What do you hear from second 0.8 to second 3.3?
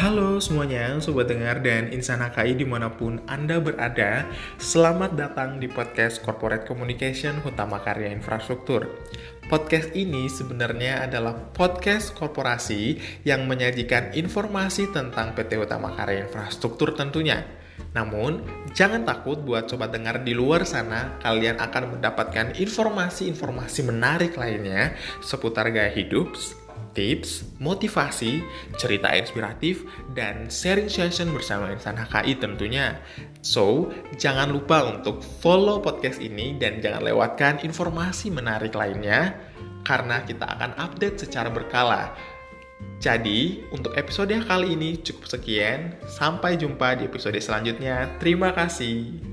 sobat dengar dan insan HKI di mana pun